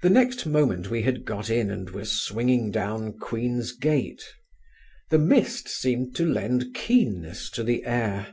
The 0.00 0.08
next 0.08 0.46
moment 0.46 0.88
we 0.88 1.02
had 1.02 1.26
got 1.26 1.50
in 1.50 1.70
and 1.70 1.90
were 1.90 2.06
swinging 2.06 2.70
down 2.70 3.18
Queen's 3.18 3.72
Gate. 3.72 4.24
The 5.10 5.18
mist 5.18 5.68
seemed 5.68 6.16
to 6.16 6.24
lend 6.24 6.72
keenness 6.74 7.50
to 7.50 7.62
the 7.62 7.84
air. 7.84 8.32